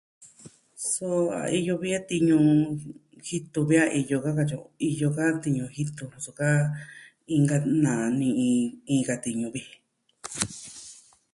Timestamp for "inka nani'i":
7.35-8.49